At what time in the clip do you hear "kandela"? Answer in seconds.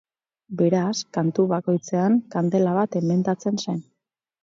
2.37-2.77